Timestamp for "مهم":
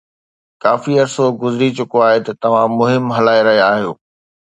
2.79-3.03